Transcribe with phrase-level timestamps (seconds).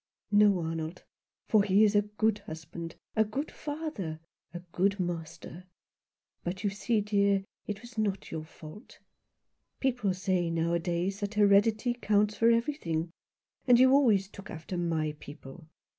[0.31, 1.03] "No, Arnold,
[1.47, 4.19] for he is a good husband, a good father,
[4.51, 5.65] a good master.
[6.43, 8.97] But you see, dear, it was not your fault.
[9.79, 13.11] People say nowadays that heredity accounts for everything;
[13.67, 15.67] and you always took after my people.